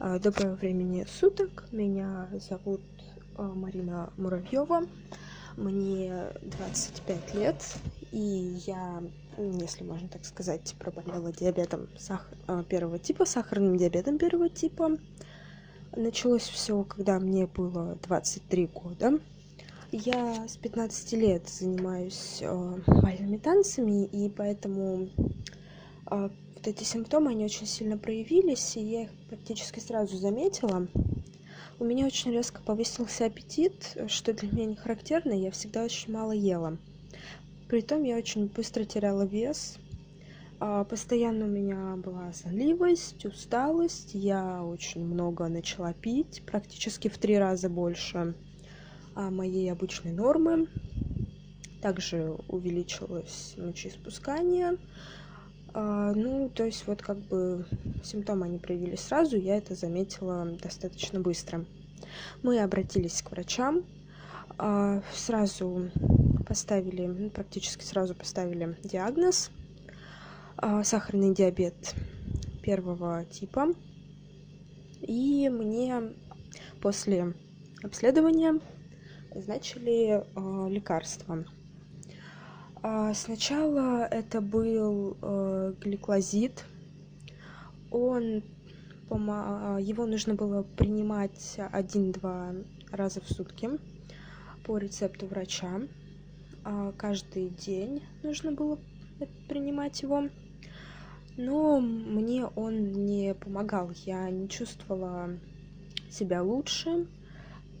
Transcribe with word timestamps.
Доброго 0.00 0.54
времени 0.54 1.04
суток. 1.08 1.64
Меня 1.72 2.28
зовут 2.48 2.80
Марина 3.36 4.12
Муравьева. 4.16 4.82
Мне 5.56 6.28
25 6.42 7.34
лет, 7.34 7.56
и 8.12 8.60
я, 8.64 9.02
если 9.36 9.82
можно 9.82 10.06
так 10.06 10.24
сказать, 10.24 10.76
проболела 10.78 11.32
диабетом 11.32 11.88
сах... 11.98 12.30
первого 12.68 13.00
типа, 13.00 13.24
сахарным 13.24 13.76
диабетом 13.76 14.18
первого 14.18 14.48
типа. 14.48 14.98
Началось 15.96 16.48
все, 16.48 16.84
когда 16.84 17.18
мне 17.18 17.48
было 17.48 17.98
23 18.04 18.66
года. 18.68 19.18
Я 19.90 20.46
с 20.46 20.56
15 20.58 21.12
лет 21.14 21.48
занимаюсь 21.48 22.40
бальными 22.86 23.36
танцами, 23.38 24.04
и 24.04 24.30
поэтому 24.30 25.08
вот 26.58 26.66
эти 26.66 26.82
симптомы, 26.82 27.30
они 27.30 27.44
очень 27.44 27.66
сильно 27.66 27.96
проявились, 27.96 28.76
и 28.76 28.80
я 28.80 29.02
их 29.04 29.10
практически 29.28 29.78
сразу 29.78 30.16
заметила. 30.16 30.88
У 31.78 31.84
меня 31.84 32.04
очень 32.04 32.32
резко 32.32 32.60
повысился 32.60 33.26
аппетит, 33.26 33.96
что 34.08 34.32
для 34.32 34.50
меня 34.50 34.64
не 34.64 34.74
характерно, 34.74 35.32
я 35.32 35.52
всегда 35.52 35.84
очень 35.84 36.12
мало 36.12 36.32
ела. 36.32 36.76
Притом 37.68 38.02
я 38.02 38.16
очень 38.16 38.46
быстро 38.46 38.82
теряла 38.82 39.22
вес, 39.22 39.76
постоянно 40.58 41.44
у 41.44 41.48
меня 41.48 41.94
была 41.96 42.32
сонливость, 42.32 43.24
усталость, 43.24 44.10
я 44.14 44.64
очень 44.64 45.04
много 45.04 45.46
начала 45.46 45.92
пить, 45.92 46.42
практически 46.44 47.06
в 47.06 47.18
три 47.18 47.38
раза 47.38 47.68
больше 47.68 48.34
моей 49.14 49.70
обычной 49.70 50.10
нормы. 50.10 50.66
Также 51.80 52.36
увеличилось 52.48 53.54
мочеиспускание, 53.56 54.76
ну 55.74 56.50
то 56.54 56.64
есть 56.64 56.86
вот 56.86 57.02
как 57.02 57.18
бы 57.18 57.66
симптомы 58.02 58.46
они 58.46 58.58
проявились 58.58 59.00
сразу 59.00 59.36
я 59.36 59.56
это 59.56 59.74
заметила 59.74 60.44
достаточно 60.62 61.20
быстро. 61.20 61.64
Мы 62.42 62.60
обратились 62.60 63.22
к 63.22 63.30
врачам 63.30 63.84
сразу 65.12 65.90
поставили 66.46 67.06
ну 67.06 67.30
практически 67.30 67.84
сразу 67.84 68.14
поставили 68.14 68.76
диагноз 68.82 69.50
сахарный 70.82 71.34
диабет 71.34 71.94
первого 72.62 73.24
типа. 73.26 73.68
И 75.00 75.48
мне 75.48 76.02
после 76.80 77.34
обследования 77.82 78.60
назначили 79.32 80.24
лекарства 80.68 81.44
сначала 83.14 84.04
это 84.06 84.40
был 84.40 85.16
гликлозид 85.80 86.64
он 87.90 88.42
его 89.10 90.06
нужно 90.06 90.34
было 90.34 90.62
принимать 90.62 91.58
один-два 91.72 92.52
раза 92.92 93.20
в 93.20 93.28
сутки 93.28 93.70
по 94.64 94.76
рецепту 94.76 95.26
врача. 95.26 95.80
Каждый 96.98 97.48
день 97.48 98.02
нужно 98.22 98.52
было 98.52 98.78
принимать 99.48 100.02
его. 100.02 100.28
Но 101.38 101.80
мне 101.80 102.46
он 102.46 102.92
не 103.06 103.34
помогал. 103.34 103.90
Я 104.04 104.28
не 104.28 104.48
чувствовала 104.48 105.30
себя 106.10 106.42
лучше. 106.42 107.06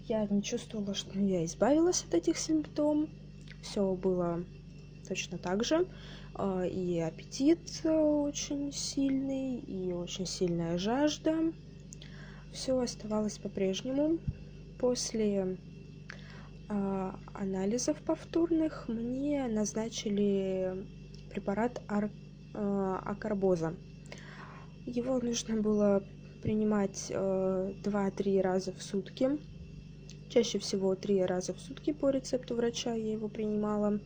Я 0.06 0.26
не 0.26 0.42
чувствовала 0.42 0.94
что 0.94 1.18
я 1.18 1.44
избавилась 1.44 2.04
от 2.08 2.14
этих 2.14 2.38
симптом. 2.38 3.10
Все 3.60 3.94
было 3.94 4.44
точно 5.08 5.38
так 5.38 5.64
же. 5.64 5.86
И 6.70 7.00
аппетит 7.00 7.58
очень 7.84 8.72
сильный 8.72 9.56
и 9.58 9.92
очень 9.92 10.26
сильная 10.26 10.78
жажда. 10.78 11.52
Все 12.52 12.78
оставалось 12.78 13.38
по-прежнему. 13.38 14.18
После 14.78 15.56
анализов 16.68 17.96
повторных 18.02 18.88
мне 18.88 19.48
назначили 19.48 20.86
препарат 21.30 21.80
акарбоза. 22.52 23.74
Его 24.86 25.18
нужно 25.18 25.60
было 25.60 26.04
принимать 26.42 27.12
два-три 27.82 28.40
раза 28.40 28.72
в 28.72 28.82
сутки. 28.82 29.38
Чаще 30.28 30.58
всего 30.58 30.94
три 30.94 31.24
раза 31.24 31.54
в 31.54 31.58
сутки 31.58 31.92
по 31.92 32.10
рецепту 32.10 32.54
врача 32.54 32.94
я 32.94 33.12
его 33.12 33.28
принимала 33.28 33.98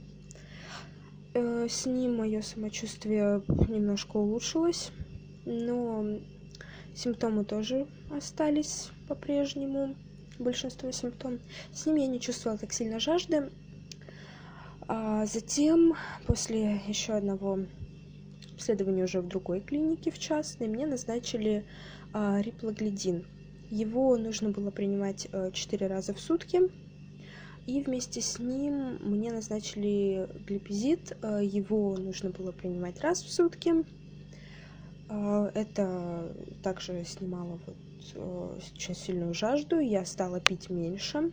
с 1.35 1.87
ним 1.87 2.17
моё 2.17 2.43
самочувствие 2.43 3.43
немножко 3.69 4.17
улучшилось 4.17 4.93
но 5.45 6.05
симптомы 6.95 7.45
тоже 7.45 7.87
остались 8.11 8.91
по-прежнему 9.09 9.97
большинство 10.39 10.91
симптом. 10.91 11.41
С 11.73 11.87
ним 11.87 11.97
я 11.97 12.07
не 12.07 12.21
чувствовала 12.21 12.59
так 12.59 12.73
сильно 12.73 13.01
жажды. 13.01 13.51
Затем 15.25 15.95
после 16.27 16.81
ещё 16.87 17.15
одного 17.15 17.61
обследования 18.55 19.05
уже 19.05 19.21
в 19.21 19.29
другой 19.29 19.61
клинике 19.61 20.11
в 20.11 20.19
частной 20.19 20.69
мне 20.69 20.87
назначили 20.87 21.65
реплоглядин 22.13 23.25
его 23.71 24.19
нужно 24.19 24.51
было 24.51 24.71
принимать 24.71 25.29
четыре 25.55 25.87
раза 25.87 26.13
в 26.13 26.21
сутки 26.21 26.61
и 27.67 27.83
вместе 27.83 28.21
с 28.21 28.39
ним 28.39 28.99
мне 29.01 29.33
назначили 29.33 30.29
глипизид 30.47 31.17
его 31.23 31.97
нужно 31.97 32.31
было 32.31 32.53
принимать 32.53 33.01
раз 33.01 33.23
в 33.23 33.33
сутки. 33.33 33.73
Это 35.09 36.35
также 36.63 37.05
снимало 37.05 37.61
вот 37.67 37.77
очень 38.67 38.95
сильную 38.95 39.35
жажду. 39.35 39.79
Я 39.79 40.05
стала 40.05 40.41
пить 40.41 40.71
меньше. 40.71 41.31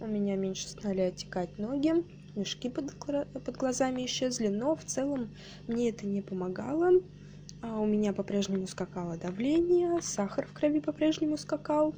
У 0.00 0.06
меня 0.06 0.36
меньше 0.36 0.68
стали 0.68 1.00
отекать 1.00 1.58
ноги 1.58 2.04
мешки 2.38 2.68
под 2.70 3.56
глазами 3.56 4.06
исчезли 4.06 4.48
но 4.48 4.76
в 4.76 4.84
целом 4.84 5.28
мне 5.66 5.90
это 5.90 6.06
не 6.06 6.22
помогало. 6.22 7.02
У 7.62 7.86
меня 7.86 8.12
по-прежнему 8.12 8.68
скакало 8.68 9.16
давление 9.16 10.00
сахар 10.00 10.46
в 10.46 10.52
крови 10.52 10.78
по-прежнему 10.78 11.36
скакал. 11.36 11.92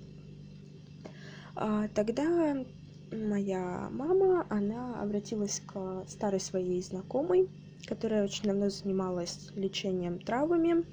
Тогда 1.94 2.64
моя 3.12 3.88
мама 3.90 4.46
она 4.50 5.00
обратилась 5.02 5.60
к 5.66 6.04
старой 6.08 6.40
своей 6.40 6.82
знакомой 6.82 7.48
которая 7.86 8.24
очень 8.24 8.44
давно 8.44 8.68
занималась 8.68 9.50
лечением 9.54 10.18
травами. 10.18 10.84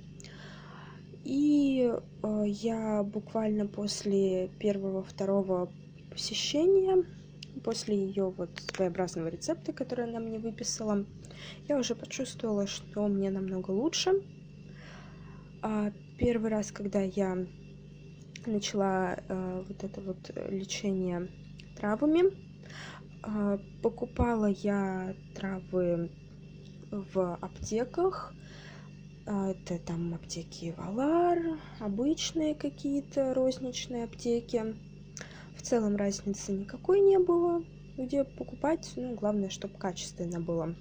И 1.24 1.94
я 2.46 3.04
буквально 3.04 3.68
после 3.68 4.48
первого 4.60 5.04
второго 5.04 5.72
посещения 6.10 7.04
после 7.64 7.98
её 7.98 8.30
вот 8.30 8.50
своеобразного 8.74 9.28
рецепта 9.28 9.74
который 9.74 10.06
она 10.06 10.20
мне 10.20 10.40
выписала 10.40 11.06
я 11.68 11.78
уже 11.78 11.96
почувствовала 11.96 12.66
что 12.66 13.08
мне 13.08 13.30
намного 13.30 13.72
лучше. 13.72 14.12
Первый 16.18 16.50
раз 16.50 16.72
когда 16.72 17.02
я 17.02 17.46
начала 18.46 19.18
вот 19.68 19.84
это 19.84 20.02
вот 20.02 20.32
лечение 20.50 21.28
травами. 21.78 22.24
Покупала 23.82 24.48
я 24.48 25.16
травы 25.36 26.12
в 26.92 27.36
аптеках. 27.36 28.34
Это 29.26 29.78
там 29.80 30.14
аптеки 30.14 30.74
валар 30.78 31.60
обычные 31.80 32.56
какие-то 32.56 33.34
розничные 33.34 34.06
аптеки. 34.06 34.76
В 35.56 35.62
целом 35.62 35.96
разницы 35.98 36.54
никакой 36.54 37.02
не 37.02 37.20
было 37.20 37.64
где 37.98 38.24
покупать 38.24 38.94
ну 38.96 39.16
главное 39.16 39.50
чтоб 39.50 39.76
качественно 39.78 40.40
было. 40.40 40.76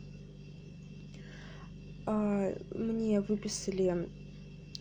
Мне 2.07 3.21
выписали 3.21 4.09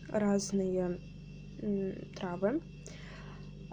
разные 0.10 1.00
травы 2.16 2.62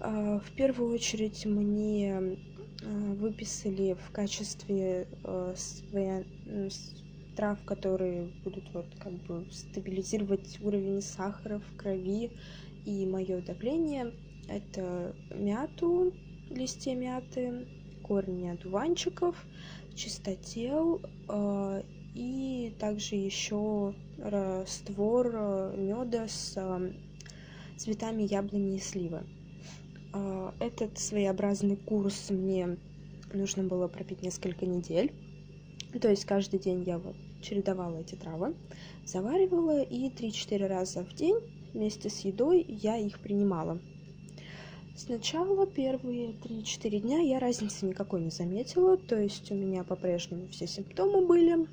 в 0.02 0.44
первую 0.56 0.92
очередь 0.92 1.46
мне 1.46 2.36
выписали 2.82 3.94
в 3.94 4.10
качестве 4.10 5.08
трав 7.36 7.64
которые 7.64 8.26
будут 8.44 8.70
вот 8.74 8.94
как 8.98 9.12
бы 9.22 9.46
стабилизировать 9.50 10.58
уровень 10.60 11.00
сахара 11.02 11.60
в 11.60 11.76
крови. 11.76 12.32
И 12.84 13.06
моё 13.06 13.40
давление 13.40 14.12
это 14.48 15.14
мяту 15.30 16.12
листья 16.50 16.96
мяты 16.96 17.68
корни 18.02 18.48
одуванчиков 18.48 19.46
чистотел 19.94 21.00
и 22.12 22.74
также 22.80 23.14
ещё 23.14 23.94
раствор 24.18 25.32
мёда 25.76 26.26
с 26.26 26.58
цветами 27.76 28.24
яблони 28.24 28.76
и 28.76 28.80
сливы 28.80 29.24
этот 30.60 30.98
своеобразный 30.98 31.76
курс 31.76 32.30
мне 32.30 32.76
нужно 33.32 33.62
было 33.64 33.88
пропить 33.88 34.22
несколько 34.22 34.66
недель 34.66 35.12
то 36.00 36.08
есть 36.08 36.24
каждый 36.24 36.58
день 36.58 36.84
я 36.84 36.98
вот 36.98 37.16
чередовала 37.42 37.98
эти 37.98 38.14
травы 38.14 38.54
заваривала 39.04 39.82
и 39.82 40.10
три-четыре 40.10 40.66
раза 40.66 41.04
в 41.04 41.14
день 41.14 41.36
вместе 41.74 42.08
с 42.10 42.20
едой 42.20 42.64
я 42.68 42.96
их 42.96 43.20
принимала. 43.20 43.78
Сначала 44.94 45.66
первые 45.66 46.32
3-4 46.32 47.00
дня 47.00 47.18
я 47.20 47.38
разницы 47.38 47.86
никакой 47.86 48.20
не 48.20 48.30
заметила, 48.30 48.98
то 48.98 49.18
есть 49.18 49.50
у 49.50 49.54
меня 49.54 49.84
по-прежнему 49.84 50.48
все 50.48 50.66
симптомы 50.66 51.26
были, 51.26 51.66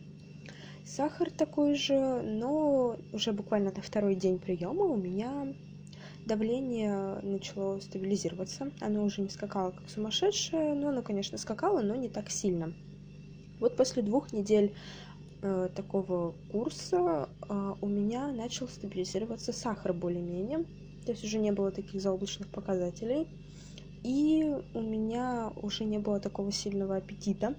сахар 0.86 1.30
такой 1.30 1.76
же, 1.76 2.22
но 2.22 2.98
уже 3.12 3.34
буквально 3.34 3.74
на 3.76 3.82
второй 3.82 4.16
день 4.16 4.40
приема 4.40 4.86
у 4.86 4.96
меня 4.96 5.54
давление 6.30 7.20
начало 7.24 7.82
стабилизироваться. 7.82 8.72
Оно 8.80 9.04
уже 9.04 9.22
не 9.22 9.30
скакало 9.30 9.72
как 9.72 9.90
сумасшедшее, 9.90 10.74
но 10.76 10.90
оно, 10.90 11.02
конечно, 11.02 11.38
скакало, 11.38 11.82
но 11.82 11.96
не 11.96 12.08
так 12.08 12.30
сильно. 12.30 12.74
Вот 13.60 13.76
после 13.76 14.02
двух 14.02 14.32
недель 14.32 14.74
э, 15.42 15.70
такого 15.76 16.34
курса 16.52 17.28
э, 17.50 17.74
у 17.82 17.88
меня 17.88 18.32
начал 18.32 18.70
стабилизироваться 18.70 19.52
сахар 19.52 19.92
более-менее 19.92 20.66
то 21.10 21.14
есть 21.14 21.24
уже 21.24 21.40
не 21.40 21.52
было 21.52 21.72
таких 21.72 22.00
заоблачных 22.00 22.50
показателей. 22.50 23.28
И 24.04 24.56
у 24.76 24.82
меня 24.82 25.52
уже 25.56 25.84
не 25.84 25.98
было 25.98 26.20
такого 26.20 26.52
сильного 26.52 26.98
аппетита. 26.98 27.56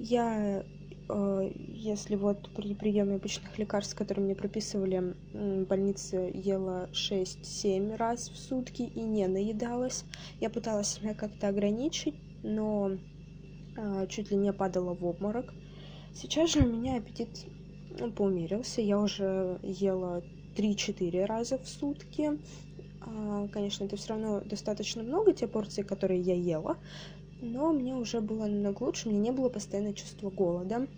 Я, 0.00 0.64
если 1.08 2.16
вот 2.16 2.48
при 2.54 2.74
приеме 2.74 3.16
обычных 3.16 3.58
лекарств, 3.58 3.94
которые 3.94 4.24
мне 4.24 4.34
прописывали 4.34 5.14
в 5.32 5.66
ела 6.34 6.88
6-7 6.92 7.96
раз 7.96 8.30
в 8.30 8.38
сутки 8.38 8.82
и 8.82 9.00
не 9.00 9.26
наедалась, 9.26 10.04
я 10.40 10.48
пыталась 10.48 10.88
себя 10.88 11.14
как-то 11.14 11.48
ограничить, 11.48 12.14
но 12.42 12.92
э, 13.76 14.06
чуть 14.08 14.30
ли 14.30 14.36
не 14.36 14.52
падала 14.52 14.94
в 14.94 15.04
обморок. 15.04 15.52
Сейчас 16.14 16.52
же 16.52 16.60
у 16.60 16.66
меня 16.66 16.96
аппетит 16.96 17.46
ну, 17.98 18.10
поумерился. 18.10 18.80
Я 18.80 19.00
уже 19.00 19.58
ела 19.62 20.22
3-4 20.56 21.24
раза 21.26 21.58
в 21.58 21.68
сутки. 21.68 22.38
А, 23.00 23.48
конечно, 23.48 23.84
это 23.84 23.96
все 23.96 24.10
равно 24.10 24.40
достаточно 24.40 25.02
много, 25.02 25.32
те 25.32 25.46
порции, 25.46 25.82
которые 25.82 26.20
я 26.20 26.34
ела, 26.34 26.78
но 27.44 27.72
мне 27.72 27.94
уже 27.94 28.20
было 28.20 28.46
намного 28.46 28.84
лучше, 28.84 29.08
мне 29.08 29.18
не 29.18 29.30
было 29.30 29.48
постоянного 29.48 29.94
чувства 29.94 30.30
голода. 30.30 30.88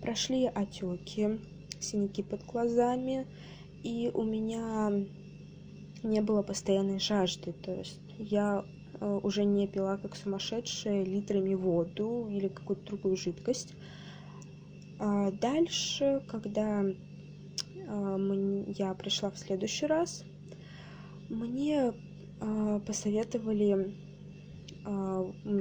Прошли 0.00 0.46
отеки, 0.46 1.40
синяки 1.80 2.22
под 2.22 2.44
глазами, 2.44 3.26
и 3.82 4.10
у 4.12 4.22
меня 4.22 4.92
не 6.02 6.20
было 6.20 6.42
постоянной 6.42 6.98
жажды, 6.98 7.52
то 7.52 7.72
есть 7.72 8.00
я 8.18 8.64
э, 9.00 9.20
уже 9.22 9.44
не 9.44 9.66
пила 9.66 9.96
как 9.96 10.16
сумасшедшая 10.16 11.04
литрами 11.04 11.54
воду 11.54 12.28
или 12.30 12.48
какую-то 12.48 12.84
другую 12.86 13.16
жидкость. 13.16 13.74
А 14.98 15.30
дальше, 15.32 16.22
когда 16.28 16.84
а, 17.88 18.64
я 18.68 18.94
пришла 18.94 19.30
в 19.30 19.38
следующий 19.38 19.86
раз, 19.86 20.24
мне 21.28 21.92
э, 22.40 22.80
посоветовали 22.86 23.86
э, 23.86 23.92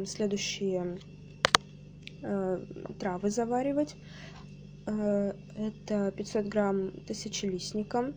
следующие 0.06 1.00
э, 2.22 2.66
травы 3.00 3.30
заваривать. 3.30 3.98
Э, 4.88 5.34
это 5.56 6.12
500 6.12 6.46
грамм 6.46 6.92
тысячелистника, 7.06 8.14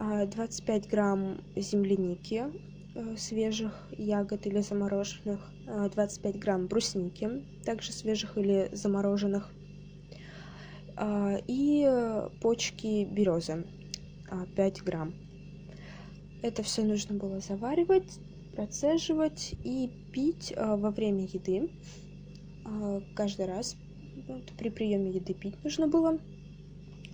э, 0.00 0.26
25 0.26 0.88
грамм 0.88 1.40
земляники 1.56 2.44
э, 2.94 3.16
свежих 3.16 3.88
ягод 3.96 4.46
или 4.46 4.60
замороженных, 4.60 5.52
э, 5.66 5.88
25 5.90 6.38
грамм 6.38 6.66
брусники, 6.66 7.28
также 7.64 7.92
свежих 7.92 8.36
или 8.38 8.68
замороженных, 8.72 9.52
и 11.46 11.88
почки 12.40 13.04
березы, 13.04 13.64
5 14.56 14.82
грамм. 14.82 15.14
Это 16.42 16.64
все 16.64 16.82
нужно 16.82 17.16
было 17.16 17.38
заваривать, 17.38 18.18
процеживать 18.58 19.54
и 19.62 19.88
пить 20.12 20.52
а, 20.56 20.76
во 20.76 20.90
время 20.90 21.22
еды. 21.22 21.70
А, 22.64 23.00
каждый 23.14 23.46
раз 23.46 23.76
при 24.58 24.68
приеме 24.68 25.12
еды 25.12 25.32
пить 25.32 25.62
нужно 25.62 25.86
было. 25.86 26.18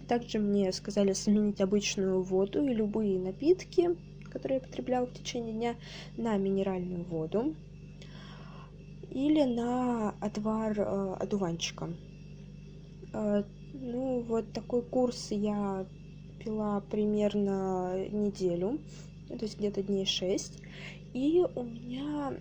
Также 0.09 0.39
мне 0.39 0.73
сказали 0.73 1.13
сменить 1.13 1.61
обычную 1.61 2.23
воду 2.23 2.67
и 2.67 2.73
любые 2.73 3.19
напитки, 3.19 3.91
которые 4.31 4.61
я 4.61 4.67
потребляла 4.67 5.07
в 5.07 5.13
течение 5.13 5.53
дня, 5.53 5.77
на 6.17 6.39
минеральную 6.39 7.05
воду 7.05 7.55
или 9.11 9.43
на 9.43 10.15
отвар 10.23 10.81
э, 10.81 11.15
одуванчика. 11.21 11.91
Э, 13.13 13.45
ну, 13.75 14.21
вот 14.21 14.51
такой 14.55 14.81
курс 14.81 15.31
я 15.31 15.87
пила 16.43 16.81
примерно 16.81 18.09
неделю 18.09 18.81
то 19.29 19.45
есть 19.45 19.59
где-то 19.59 19.83
дней 19.83 20.07
шесть, 20.07 20.61
и 21.15 21.45
у 21.55 21.63
меня 21.63 22.35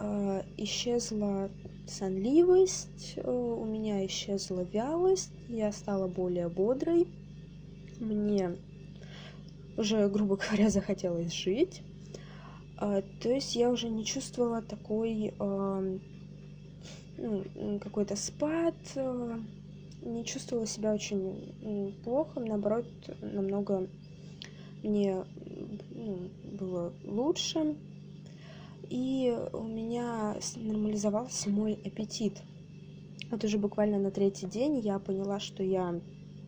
э, 0.00 0.42
исчезла 0.56 1.48
сонливость, 1.86 3.14
э, 3.16 3.30
у 3.30 3.64
меня 3.64 4.04
исчезла 4.04 4.62
вялость, 4.62 5.30
я 5.48 5.70
стала 5.70 6.08
более 6.08 6.48
бодрой, 6.48 7.06
мне 8.00 8.56
уже, 9.76 10.08
грубо 10.08 10.36
говоря, 10.36 10.70
захотелось 10.70 11.32
жить. 11.32 11.82
Э, 12.80 13.02
то 13.22 13.28
есть 13.30 13.54
я 13.54 13.70
уже 13.70 13.88
не 13.88 14.04
чувствовала 14.04 14.60
такой 14.60 15.32
э, 15.38 15.98
ну, 17.16 17.78
какой-то 17.80 18.16
спад, 18.16 18.74
э, 18.96 19.38
не 20.02 20.24
чувствовала 20.24 20.66
себя 20.66 20.94
очень 20.94 21.94
плохо, 22.02 22.40
наоборот, 22.40 22.86
намного 23.20 23.86
мне 24.82 25.24
ну, 25.90 26.30
было 26.58 26.92
лучше. 27.04 27.76
И 28.90 29.32
у 29.52 29.62
меня 29.62 30.36
нормализовался 30.56 31.48
мой 31.48 31.78
аппетит. 31.84 32.42
Вот 33.30 33.44
уже 33.44 33.56
буквально 33.56 34.00
на 34.00 34.10
третий 34.10 34.46
день 34.46 34.80
я 34.80 34.98
поняла, 34.98 35.38
что 35.38 35.62
я 35.62 36.00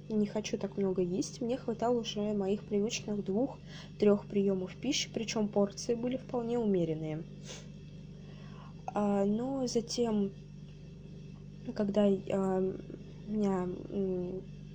не 0.09 0.27
хочу 0.27 0.59
так 0.59 0.77
много 0.77 1.03
есть. 1.03 1.41
Мне 1.41 1.57
хватало 1.57 2.01
уже 2.01 2.33
моих 2.35 2.65
привычных 2.65 3.25
двух-трех 3.25 4.27
приемов 4.27 4.75
пищи, 4.75 5.09
причем 5.15 5.47
порции 5.47 5.95
были 5.95 6.17
вполне 6.17 6.59
умеренные. 6.59 7.23
А, 8.89 9.25
но 9.25 9.65
затем, 9.69 10.33
когда 11.77 12.07
а, 12.07 12.75
меня 13.29 13.69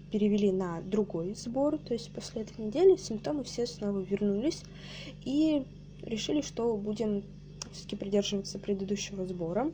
перевели 0.09 0.53
на 0.53 0.79
другой 0.81 1.35
сбор, 1.35 1.77
то 1.77 1.93
есть 1.93 2.13
после 2.13 2.43
этой 2.43 2.65
недели 2.65 2.95
симптомы 2.95 3.43
все 3.43 3.67
снова 3.67 3.99
вернулись 3.99 4.63
и 5.25 5.65
решили, 6.01 6.39
что 6.39 6.77
будем 6.77 7.23
все-таки 7.77 7.95
придерживаться 7.95 8.59
предыдущего 8.59 9.25
сбора, 9.25 9.71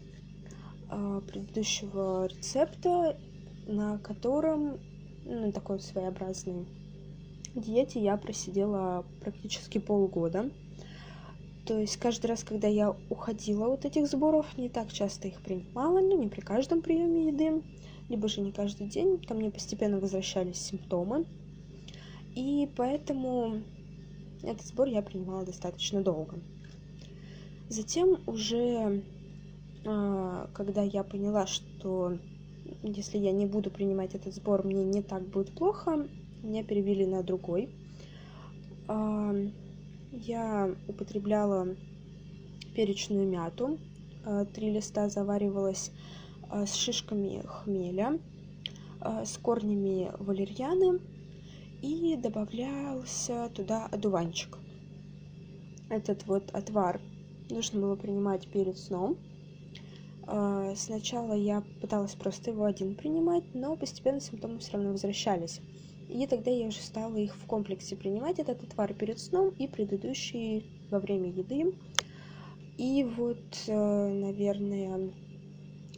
а, 0.89 1.21
предыдущего 1.21 2.27
рецепта, 2.27 3.17
на 3.65 3.97
котором 3.99 4.79
ну, 5.25 5.51
такой 5.51 5.79
своеобразной 5.79 6.67
диете 7.55 8.01
я 8.01 8.17
просидела 8.17 9.05
практически 9.21 9.77
полгода. 9.77 10.49
То 11.65 11.79
есть 11.79 11.95
каждый 11.97 12.27
раз, 12.27 12.43
когда 12.43 12.67
я 12.67 12.95
уходила 13.09 13.73
от 13.73 13.85
этих 13.85 14.07
сборов, 14.07 14.57
не 14.57 14.67
так 14.67 14.91
часто 14.91 15.29
их 15.29 15.41
принимала, 15.41 16.01
ну 16.01 16.21
не 16.21 16.27
при 16.27 16.41
каждом 16.41 16.81
приеме 16.81 17.27
еды, 17.27 17.63
либо 18.09 18.27
же 18.27 18.41
не 18.41 18.51
каждый 18.51 18.87
день, 18.87 19.17
ко 19.17 19.33
мне 19.33 19.49
постепенно 19.49 19.99
возвращались 19.99 20.57
симптомы. 20.57 21.25
И 22.35 22.69
поэтому 22.75 23.61
этот 24.41 24.65
сбор 24.65 24.87
я 24.87 25.01
принимала 25.01 25.45
достаточно 25.45 26.01
долго. 26.01 26.39
Затем 27.69 28.19
уже, 28.27 29.03
а, 29.85 30.49
когда 30.53 30.81
я 30.81 31.03
поняла, 31.03 31.47
что 31.47 32.17
если 32.83 33.17
я 33.17 33.31
не 33.31 33.45
буду 33.45 33.71
принимать 33.71 34.15
этот 34.15 34.35
сбор, 34.35 34.63
мне 34.65 34.83
не 34.83 35.01
так 35.01 35.23
будет 35.23 35.51
плохо, 35.51 36.07
меня 36.43 36.63
перевели 36.63 37.05
на 37.05 37.23
другой. 37.23 37.69
А, 38.87 39.33
я 40.11 40.75
употребляла 40.87 41.75
перечную 42.75 43.27
мяту. 43.27 43.79
А, 44.25 44.45
три 44.45 44.71
листа 44.71 45.09
заваривалась 45.09 45.91
с 46.51 46.75
шишками 46.75 47.41
хмеля, 47.45 48.19
с 49.01 49.37
корнями 49.37 50.11
валерьяны 50.19 50.99
и 51.81 52.15
добавлялся 52.15 53.49
туда 53.55 53.87
одуванчик. 53.87 54.59
Этот 55.89 56.27
вот 56.27 56.51
отвар 56.51 57.01
нужно 57.49 57.81
было 57.81 57.95
принимать 57.95 58.47
перед 58.47 58.77
сном. 58.77 59.17
Э, 60.27 60.73
сначала 60.75 61.33
я 61.33 61.63
пыталась 61.81 62.15
просто 62.15 62.51
его 62.51 62.65
один 62.65 62.95
принимать, 62.95 63.43
но 63.53 63.75
постепенно 63.75 64.19
симптомы 64.19 64.59
все 64.59 64.73
равно 64.73 64.91
возвращались. 64.91 65.59
И 66.09 66.27
тогда 66.27 66.51
я 66.51 66.67
уже 66.67 66.79
стала 66.79 67.15
их 67.17 67.35
в 67.35 67.45
комплексе 67.45 67.95
принимать, 67.95 68.39
этот 68.39 68.63
отвар 68.63 68.93
перед 68.93 69.19
сном 69.19 69.49
и 69.57 69.67
предыдущий 69.67 70.65
во 70.91 70.99
время 70.99 71.29
еды. 71.29 71.73
И 72.77 73.03
вот, 73.03 73.37
наверное, 73.67 75.11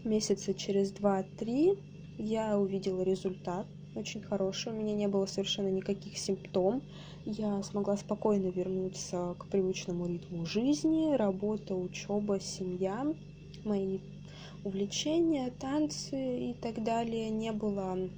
месяца 0.04 0.54
через 0.54 0.92
два-три 0.92 1.78
я 2.18 2.58
увидела 2.58 3.02
результат. 3.02 3.66
Очень 3.96 4.22
хороший, 4.22 4.74
у 4.74 4.76
меня 4.76 4.94
не 4.94 5.08
было 5.08 5.26
совершенно 5.26 5.70
никаких 5.70 6.18
симптом. 6.18 6.82
Я 7.26 7.64
смогла 7.64 7.98
спокойно 7.98 8.48
вернуться 8.48 9.36
к 9.40 9.48
привычному 9.48 10.08
ритму 10.08 10.46
жизни, 10.46 11.16
работа, 11.16 11.76
учеба, 11.76 12.40
семья, 12.40 13.06
мои 13.64 14.00
увлечения, 14.64 15.52
танцы 15.60 16.52
и 16.52 16.54
так 16.54 16.84
далее. 16.84 17.30
Не 17.30 17.52
было 17.52 18.10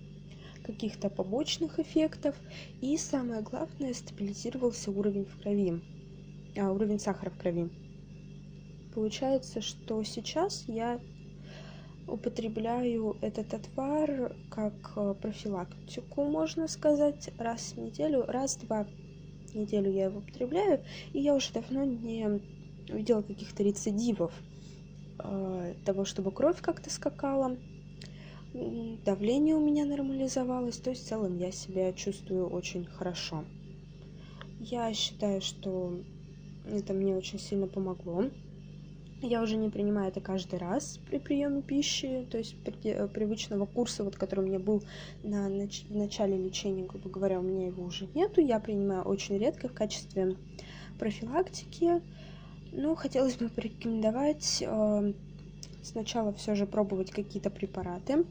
каких-то 0.63 1.09
побочных 1.09 1.79
эффектов. 1.79 2.35
И 2.81 2.97
самое 2.97 3.41
главное, 3.41 3.93
стабилизировался 3.93 4.91
уровень 4.91 5.25
в 5.25 5.41
крови, 5.41 5.81
а, 6.57 6.71
уровень 6.71 6.99
сахара 6.99 7.29
в 7.29 7.37
крови. 7.37 7.69
Получается, 8.93 9.61
что 9.61 10.03
сейчас 10.03 10.65
я 10.67 10.99
употребляю 12.07 13.17
этот 13.21 13.53
отвар 13.53 14.35
как 14.49 14.93
э, 14.95 15.13
профилактику, 15.21 16.23
можно 16.23 16.67
сказать, 16.67 17.29
раз 17.37 17.73
в 17.73 17.77
неделю, 17.77 18.25
раз-два 18.27 18.87
неделю 19.53 19.91
я 19.91 20.05
его 20.05 20.19
употребляю, 20.19 20.83
и 21.13 21.19
я 21.19 21.35
уже 21.35 21.51
давно 21.53 21.83
не 21.83 22.41
видела 22.87 23.21
каких-то 23.21 23.63
рецидивов 23.63 24.31
э, 25.19 25.73
того, 25.85 26.05
чтобы 26.05 26.31
кровь 26.31 26.61
как-то 26.61 26.89
скакала, 26.89 27.57
давление 28.53 29.55
у 29.55 29.65
меня 29.65 29.85
нормализовалось, 29.85 30.77
то 30.77 30.89
есть 30.89 31.03
в 31.03 31.07
целом 31.07 31.37
я 31.37 31.51
себя 31.51 31.93
чувствую 31.93 32.47
очень 32.47 32.85
хорошо. 32.85 33.43
Я 34.59 34.93
считаю, 34.93 35.41
что 35.41 35.99
это 36.65 36.93
мне 36.93 37.15
очень 37.15 37.39
сильно 37.39 37.67
помогло. 37.67 38.25
Я 39.21 39.41
уже 39.41 39.57
не 39.57 39.69
принимаю 39.69 40.09
это 40.09 40.21
каждый 40.21 40.59
раз 40.59 40.99
при 41.09 41.17
приеме 41.17 41.63
пищи, 41.63 42.27
то 42.29 42.37
есть 42.37 42.55
э, 42.83 43.07
привычного 43.07 43.65
курса, 43.65 44.03
вот, 44.03 44.15
который 44.15 44.45
у 44.45 44.47
меня 44.47 44.59
был 44.59 44.83
на, 45.23 45.49
нач, 45.49 45.85
в 45.89 45.95
начале 45.95 46.37
лечения, 46.37 46.85
грубо 46.85 47.09
говоря, 47.09 47.39
у 47.39 47.43
меня 47.43 47.65
его 47.65 47.83
уже 47.83 48.07
нету. 48.13 48.41
Я 48.41 48.59
принимаю 48.59 49.01
очень 49.01 49.39
редко 49.39 49.69
в 49.69 49.73
качестве 49.73 50.35
профилактики. 50.99 52.01
Но 52.71 52.95
хотелось 52.95 53.37
бы 53.37 53.49
порекомендовать 53.49 54.61
э, 54.61 55.13
сначала 55.81 56.31
все 56.33 56.53
же 56.53 56.67
пробовать 56.67 57.09
какие-то 57.09 57.49
препараты. 57.49 58.23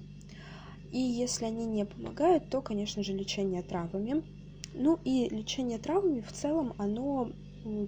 И 0.92 0.98
если 0.98 1.46
они 1.46 1.66
не 1.66 1.84
помогают, 1.84 2.48
то, 2.48 2.62
конечно 2.62 3.02
же, 3.02 3.12
лечение 3.12 3.62
травами. 3.62 4.22
Ну 4.72 5.00
и 5.04 5.28
лечение 5.30 5.78
травмами 5.78 6.20
в 6.20 6.30
целом, 6.30 6.74
оно 6.78 7.32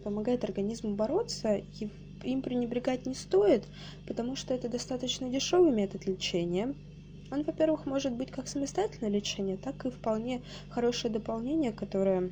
помогает 0.03 0.43
организму 0.43 0.97
бороться 0.97 1.55
и 1.55 1.91
им 2.23 2.43
пренебрегать 2.43 3.07
не 3.07 3.15
стоит, 3.15 3.69
потому 4.07 4.37
что 4.37 4.55
это 4.55 4.69
достаточно 4.69 5.29
дешевый 5.29 5.73
метод 5.73 6.07
лечения. 6.07 6.75
Он, 7.31 7.43
во-первых, 7.45 7.87
может 7.87 8.13
быть 8.13 8.31
как 8.31 8.49
самостоятельное 8.49 9.11
лечение, 9.11 9.57
так 9.57 9.85
и 9.85 9.91
вполне 9.91 10.43
хорошее 10.69 11.13
дополнение, 11.13 11.73
которое 11.73 12.31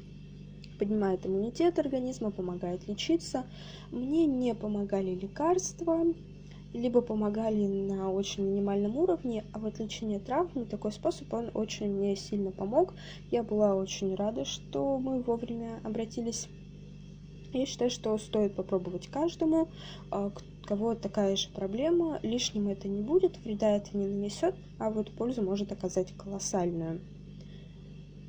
поднимает 0.79 1.27
иммунитет 1.27 1.79
организма, 1.79 2.31
помогает 2.31 2.89
лечиться. 2.89 3.45
Мне 3.91 4.27
не 4.27 4.55
помогали 4.55 5.15
лекарства, 5.15 6.05
либо 6.73 7.01
помогали 7.01 7.67
на 7.67 8.11
очень 8.11 8.45
минимальном 8.45 8.97
уровне, 8.97 9.45
а 9.53 9.59
вот 9.59 9.79
лечение 9.79 10.21
травм, 10.21 10.67
такой 10.67 10.93
способ, 10.93 11.33
он 11.33 11.51
очень 11.55 11.93
мне 11.93 12.17
сильно 12.17 12.53
помог. 12.53 12.95
Я 13.31 13.43
была 13.43 13.75
очень 13.75 14.15
рада, 14.15 14.45
что 14.45 14.99
мы 14.99 15.23
вовремя 15.23 15.81
обратились 15.85 16.49
я 17.53 17.67
считаю, 17.67 17.91
что 17.91 18.17
стоит 18.19 18.55
попробовать 18.55 19.09
каждому, 19.09 19.69
а, 20.11 20.31
кого 20.65 20.95
такая 20.95 21.37
же 21.37 21.49
проблема, 21.49 22.19
лишним 22.23 22.69
это 22.69 22.89
не 22.89 23.03
будет, 23.03 23.39
вреда 23.45 23.77
это 23.77 23.97
не 23.97 24.07
нанесет, 24.07 24.55
а 24.79 24.91
вот 24.91 25.11
пользу 25.13 25.43
может 25.43 25.73
оказать 25.73 26.13
колоссальную. 26.17 27.01